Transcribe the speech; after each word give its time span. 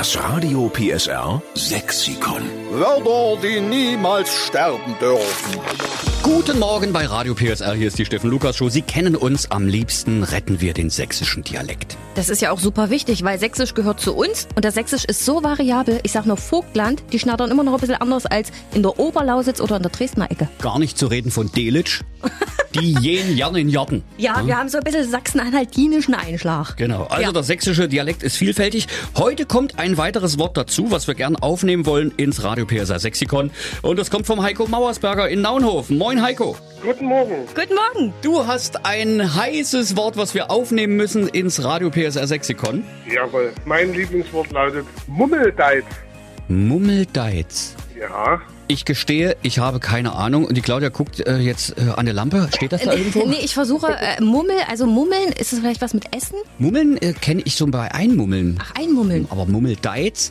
Das 0.00 0.18
Radio 0.18 0.70
PSR 0.70 1.42
Sexikon. 1.54 2.40
Wörter, 2.70 3.38
die 3.46 3.60
niemals 3.60 4.34
sterben 4.34 4.96
dürfen. 4.98 5.60
Guten 6.22 6.58
Morgen 6.58 6.90
bei 6.90 7.04
Radio 7.04 7.34
PSR, 7.34 7.74
hier 7.74 7.88
ist 7.88 7.98
die 7.98 8.06
Steffen 8.06 8.30
Lukas 8.30 8.56
Show. 8.56 8.70
Sie 8.70 8.80
kennen 8.80 9.14
uns, 9.14 9.50
am 9.50 9.66
liebsten 9.66 10.22
retten 10.22 10.62
wir 10.62 10.72
den 10.72 10.88
sächsischen 10.88 11.42
Dialekt. 11.42 11.98
Das 12.14 12.30
ist 12.30 12.40
ja 12.40 12.50
auch 12.50 12.60
super 12.60 12.88
wichtig, 12.88 13.24
weil 13.24 13.38
Sächsisch 13.38 13.74
gehört 13.74 14.00
zu 14.00 14.14
uns 14.14 14.48
und 14.54 14.64
das 14.64 14.72
Sächsisch 14.72 15.04
ist 15.04 15.22
so 15.26 15.42
variabel. 15.42 16.00
Ich 16.02 16.12
sag 16.12 16.24
nur 16.24 16.38
Vogtland, 16.38 17.02
die 17.12 17.18
schnattern 17.18 17.50
immer 17.50 17.62
noch 17.62 17.74
ein 17.74 17.80
bisschen 17.80 18.00
anders 18.00 18.24
als 18.24 18.52
in 18.72 18.82
der 18.82 18.98
Oberlausitz 18.98 19.60
oder 19.60 19.76
in 19.76 19.82
der 19.82 19.92
Dresdner 19.92 20.30
Ecke. 20.30 20.48
Gar 20.62 20.78
nicht 20.78 20.96
zu 20.96 21.08
reden 21.08 21.30
von 21.30 21.52
Delitzsch, 21.52 22.00
die 22.74 22.92
jen 23.00 23.36
Jan 23.36 23.56
in 23.56 23.68
Jarten. 23.68 24.02
Ja, 24.16 24.46
wir 24.46 24.56
haben 24.56 24.68
so 24.68 24.78
ein 24.78 24.84
bisschen 24.84 25.08
sachsen-anhaltinischen 25.10 26.14
Einschlag. 26.14 26.76
Genau, 26.76 27.04
also 27.04 27.22
Ja. 27.22 27.32
der 27.32 27.42
sächsische 27.42 27.88
Dialekt 27.88 28.22
ist 28.22 28.36
vielfältig. 28.36 28.86
Heute 29.16 29.44
kommt 29.46 29.78
ein 29.78 29.96
weiteres 29.96 30.38
Wort 30.38 30.56
dazu, 30.56 30.90
was 30.90 31.06
wir 31.08 31.14
gern 31.14 31.36
aufnehmen 31.36 31.86
wollen 31.86 32.12
ins 32.16 32.44
Radio 32.44 32.66
PSR 32.66 32.98
Sexikon. 33.00 33.50
Und 33.82 33.98
das 33.98 34.10
kommt 34.10 34.26
vom 34.26 34.42
Heiko 34.42 34.66
Mauersberger 34.68 35.28
in 35.28 35.40
Naunhof. 35.40 35.90
Moin 35.90 36.22
Heiko. 36.22 36.56
Guten 36.82 37.06
Morgen. 37.06 37.34
Guten 37.54 37.74
Morgen. 37.74 38.12
Du 38.22 38.46
hast 38.46 38.86
ein 38.86 39.34
heißes 39.34 39.96
Wort, 39.96 40.16
was 40.16 40.34
wir 40.34 40.50
aufnehmen 40.50 40.96
müssen 40.96 41.28
ins 41.28 41.62
Radio 41.64 41.90
PSR 41.90 42.26
Sexikon. 42.26 42.84
Jawohl. 43.12 43.52
Mein 43.64 43.92
Lieblingswort 43.92 44.50
lautet 44.52 44.86
Mummeldeiz. 45.06 45.84
Mummeldeiz. 46.48 47.74
Ja. 47.98 48.40
Ich 48.70 48.84
gestehe, 48.84 49.36
ich 49.42 49.58
habe 49.58 49.80
keine 49.80 50.12
Ahnung. 50.12 50.44
Und 50.44 50.56
die 50.56 50.60
Claudia 50.60 50.90
guckt 50.90 51.26
äh, 51.26 51.38
jetzt 51.38 51.76
äh, 51.76 51.90
an 51.96 52.04
der 52.04 52.14
Lampe. 52.14 52.48
Steht 52.54 52.70
das 52.70 52.82
da 52.82 52.92
irgendwo? 52.92 53.26
Nee, 53.26 53.40
ich 53.42 53.52
versuche 53.52 53.88
äh, 53.88 54.22
Mummel, 54.22 54.54
also 54.68 54.86
Mummeln, 54.86 55.32
ist 55.32 55.52
es 55.52 55.58
vielleicht 55.58 55.82
was 55.82 55.92
mit 55.92 56.14
Essen? 56.14 56.36
Mummeln 56.58 56.96
äh, 56.98 57.12
kenne 57.12 57.42
ich 57.44 57.56
so 57.56 57.66
bei 57.66 57.92
Einmummeln. 57.92 58.60
Ach, 58.62 58.72
einmummeln. 58.76 59.26
Aber 59.28 59.44
Mummeldeiz? 59.46 60.30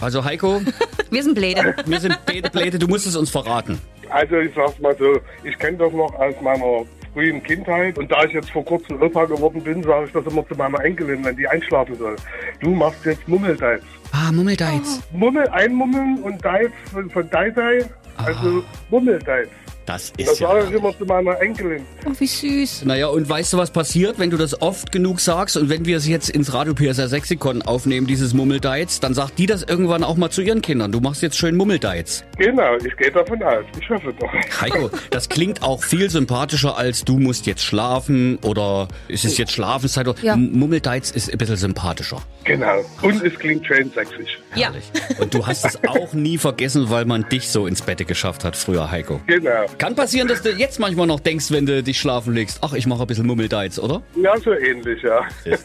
Also 0.00 0.24
Heiko, 0.24 0.60
Wir 1.10 1.22
sind 1.22 1.36
Bläde. 1.36 1.76
wir 1.86 2.00
sind 2.00 2.18
beide 2.26 2.50
Bläde, 2.50 2.80
du 2.80 2.88
musst 2.88 3.06
es 3.06 3.14
uns 3.14 3.30
verraten. 3.30 3.80
Also 4.10 4.38
ich 4.38 4.52
sag's 4.56 4.80
mal 4.80 4.96
so, 4.98 5.20
ich 5.44 5.56
kenne 5.56 5.76
das 5.76 5.92
noch 5.92 6.12
aus 6.16 6.34
meiner 6.42 6.84
frühen 7.12 7.42
Kindheit 7.42 7.98
und 7.98 8.10
da 8.10 8.24
ich 8.24 8.32
jetzt 8.32 8.50
vor 8.50 8.64
kurzem 8.64 9.00
Opa 9.00 9.24
geworden 9.24 9.62
bin, 9.62 9.82
sage 9.82 10.06
ich 10.06 10.12
das 10.12 10.26
immer 10.26 10.46
zu 10.46 10.54
meiner 10.54 10.82
Enkelin, 10.84 11.24
wenn 11.24 11.36
die 11.36 11.46
einschlafen 11.48 11.94
soll. 11.96 12.16
Du 12.60 12.70
machst 12.70 13.04
jetzt 13.04 13.26
Mummeldeiz. 13.28 13.82
Ah, 14.12 14.32
Mummeldeiz. 14.32 15.02
Mummel 15.12 15.48
einmummeln 15.48 16.22
und 16.22 16.44
Deiz 16.44 16.72
von, 16.92 17.10
von 17.10 17.28
Deidei, 17.30 17.84
also 18.16 18.64
Mummeldeiz. 18.90 19.48
Das 19.66 19.67
Das 19.88 20.12
ist 20.18 20.38
ja... 20.38 20.48
sage 20.48 20.66
ich 20.68 20.74
immer 20.74 20.96
zu 20.98 21.06
meiner 21.06 21.40
Enkelin. 21.40 21.82
Oh, 22.06 22.12
wie 22.18 22.26
süß. 22.26 22.84
Naja, 22.84 23.06
und 23.06 23.26
weißt 23.26 23.54
du, 23.54 23.56
was 23.56 23.70
passiert, 23.70 24.18
wenn 24.18 24.28
du 24.28 24.36
das 24.36 24.60
oft 24.60 24.92
genug 24.92 25.18
sagst 25.18 25.56
und 25.56 25.70
wenn 25.70 25.86
wir 25.86 25.96
es 25.96 26.06
jetzt 26.06 26.28
ins 26.28 26.52
Radio 26.52 26.74
PSR 26.74 27.08
Sexikon 27.08 27.62
aufnehmen, 27.62 28.06
dieses 28.06 28.34
Mummeldeiz, 28.34 29.00
dann 29.00 29.14
sagt 29.14 29.38
die 29.38 29.46
das 29.46 29.62
irgendwann 29.62 30.04
auch 30.04 30.16
mal 30.16 30.28
zu 30.28 30.42
ihren 30.42 30.60
Kindern. 30.60 30.92
Du 30.92 31.00
machst 31.00 31.22
jetzt 31.22 31.38
schön 31.38 31.56
Mummeldeiz. 31.56 32.22
Genau, 32.36 32.76
ich 32.76 32.94
gehe 32.98 33.10
davon 33.10 33.42
aus. 33.42 33.64
Ich 33.80 33.88
hoffe 33.88 34.12
doch. 34.20 34.30
Heiko, 34.60 34.90
das 35.08 35.30
klingt 35.30 35.62
auch 35.62 35.82
viel 35.82 36.10
sympathischer 36.10 36.76
als 36.76 37.06
du 37.06 37.18
musst 37.18 37.46
jetzt 37.46 37.64
schlafen 37.64 38.38
oder 38.42 38.88
es 39.08 39.24
ist 39.24 39.38
jetzt 39.38 39.52
Schlafenszeit. 39.52 40.06
Ja. 40.22 40.36
Mummeldeiz 40.36 41.10
ist 41.12 41.32
ein 41.32 41.38
bisschen 41.38 41.56
sympathischer. 41.56 42.20
Genau. 42.44 42.84
Und 43.00 43.24
es 43.24 43.38
klingt 43.38 43.66
schön 43.66 43.90
sächsisch. 43.94 44.38
Ja. 44.54 44.68
Herrlich. 44.68 44.84
Und 45.20 45.34
du 45.34 45.46
hast 45.46 45.64
es 45.64 45.78
auch 45.86 46.12
nie 46.12 46.38
vergessen, 46.38 46.90
weil 46.90 47.04
man 47.04 47.28
dich 47.28 47.48
so 47.48 47.66
ins 47.66 47.82
Bett 47.82 48.06
geschafft 48.06 48.44
hat 48.44 48.56
früher, 48.56 48.90
Heiko. 48.90 49.20
Genau. 49.26 49.66
Kann 49.78 49.94
passieren, 49.94 50.28
dass 50.28 50.42
du 50.42 50.50
jetzt 50.50 50.78
manchmal 50.78 51.06
noch 51.06 51.20
denkst, 51.20 51.50
wenn 51.50 51.66
du 51.66 51.82
dich 51.82 51.98
schlafen 52.00 52.34
legst, 52.34 52.58
ach, 52.62 52.72
ich 52.72 52.86
mache 52.86 53.02
ein 53.02 53.06
bisschen 53.06 53.26
Mummeldeiz, 53.26 53.78
oder? 53.78 54.02
Ja, 54.22 54.38
so 54.38 54.52
ähnlich, 54.52 55.02
ja. 55.02 55.20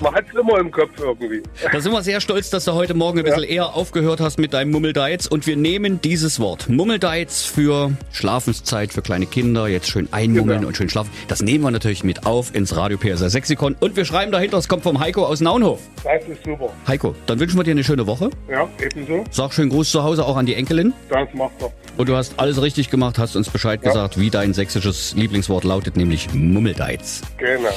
Man 0.00 0.14
hat 0.14 0.24
es 0.32 0.38
immer 0.38 0.58
im 0.58 0.70
Kopf 0.70 0.90
irgendwie. 0.98 1.42
Da 1.72 1.80
sind 1.80 1.92
wir 1.92 2.02
sehr 2.02 2.20
stolz, 2.20 2.50
dass 2.50 2.64
du 2.64 2.72
heute 2.72 2.94
Morgen 2.94 3.18
ein 3.18 3.24
bisschen 3.24 3.42
eher 3.44 3.74
aufgehört 3.74 4.20
hast 4.20 4.38
mit 4.38 4.52
deinem 4.52 4.70
Mummeldeiz 4.72 5.26
und 5.26 5.46
wir 5.46 5.56
nehmen 5.56 6.00
dieses 6.00 6.40
Wort. 6.40 6.68
Mummeldeiz 6.68 7.44
für 7.44 7.92
Schlafenszeit 8.12 8.92
für 8.92 9.02
kleine 9.02 9.26
Kinder, 9.26 9.68
jetzt 9.68 9.88
schön 9.88 10.08
einmummeln 10.12 10.58
Genau. 10.58 10.68
und 10.68 10.76
schön 10.76 10.88
schlafen. 10.88 11.10
Das 11.28 11.42
nehmen 11.42 11.62
wir 11.64 11.70
natürlich 11.70 12.04
mit 12.04 12.26
auf 12.26 12.54
ins 12.54 12.76
Radio 12.76 12.98
PSR 12.98 13.30
Sexikon 13.30 13.76
und 13.80 13.96
wir 13.96 14.04
schreiben 14.04 14.32
dahinter, 14.32 14.58
es 14.58 14.68
kommt 14.68 14.82
vom 14.82 15.00
Heiko 15.00 15.24
aus 15.24 15.40
Naunhof. 15.40 15.80
Das 16.04 16.22
ist 16.28 16.44
super. 16.44 16.70
Heiko, 16.86 17.14
dann 17.26 17.38
wünschen 17.40 17.56
wir 17.58 17.64
dir 17.64 17.70
eine 17.72 17.84
schöne 17.84 18.06
Woche. 18.06 18.17
Ja, 18.48 18.68
ebenso. 18.82 19.24
Sag 19.30 19.52
schön 19.52 19.68
Gruß 19.68 19.90
zu 19.90 20.02
Hause 20.02 20.24
auch 20.24 20.36
an 20.36 20.46
die 20.46 20.54
Enkelin. 20.54 20.92
Das 21.08 21.28
macht 21.34 21.52
er. 21.60 21.72
Und 21.96 22.08
du 22.08 22.16
hast 22.16 22.34
alles 22.38 22.62
richtig 22.62 22.90
gemacht, 22.90 23.18
hast 23.18 23.34
uns 23.36 23.50
Bescheid 23.50 23.82
gesagt, 23.82 24.18
wie 24.18 24.30
dein 24.30 24.54
sächsisches 24.54 25.14
Lieblingswort 25.14 25.64
lautet, 25.64 25.96
nämlich 25.96 26.32
Mummeldeiz. 26.32 27.22
Genau. 27.38 27.68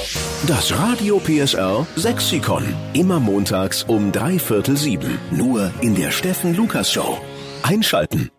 Das 0.46 0.76
Radio 0.78 1.18
PSR 1.18 1.86
Sexikon. 1.96 2.64
Immer 2.92 3.20
montags 3.20 3.84
um 3.84 4.12
drei 4.12 4.38
Viertel 4.38 4.76
sieben. 4.76 5.18
Nur 5.30 5.70
in 5.80 5.94
der 5.94 6.10
Steffen 6.10 6.56
Lukas 6.56 6.92
Show. 6.92 7.18
Einschalten. 7.62 8.30